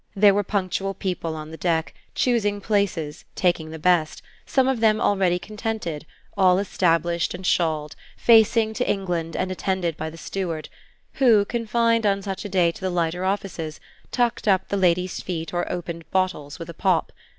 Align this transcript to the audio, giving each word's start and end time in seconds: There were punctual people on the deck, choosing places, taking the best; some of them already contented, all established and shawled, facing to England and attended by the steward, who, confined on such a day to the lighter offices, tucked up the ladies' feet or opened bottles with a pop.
There 0.15 0.33
were 0.33 0.41
punctual 0.41 0.95
people 0.95 1.35
on 1.35 1.51
the 1.51 1.57
deck, 1.57 1.93
choosing 2.15 2.59
places, 2.59 3.23
taking 3.35 3.69
the 3.69 3.77
best; 3.77 4.23
some 4.47 4.67
of 4.67 4.79
them 4.79 4.99
already 4.99 5.37
contented, 5.37 6.07
all 6.35 6.57
established 6.57 7.35
and 7.35 7.45
shawled, 7.45 7.95
facing 8.17 8.73
to 8.73 8.89
England 8.89 9.35
and 9.35 9.51
attended 9.51 9.97
by 9.97 10.09
the 10.09 10.17
steward, 10.17 10.69
who, 11.21 11.45
confined 11.45 12.07
on 12.07 12.23
such 12.23 12.43
a 12.43 12.49
day 12.49 12.71
to 12.71 12.81
the 12.81 12.89
lighter 12.89 13.23
offices, 13.23 13.79
tucked 14.09 14.47
up 14.47 14.69
the 14.69 14.75
ladies' 14.75 15.21
feet 15.21 15.53
or 15.53 15.71
opened 15.71 16.09
bottles 16.09 16.57
with 16.57 16.71
a 16.71 16.73
pop. 16.73 17.11